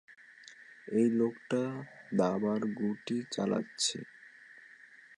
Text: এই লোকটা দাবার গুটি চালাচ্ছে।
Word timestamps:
এই 0.87 1.07
লোকটা 1.11 1.61
দাবার 2.17 2.61
গুটি 2.77 3.17
চালাচ্ছে। 3.31 3.97